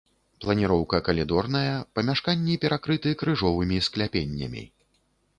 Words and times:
Планіроўка 0.43 0.99
калідорная, 1.09 1.75
памяшканні 1.99 2.55
перакрыты 2.63 3.13
крыжовымі 3.19 3.77
скляпеннямі. 3.89 4.63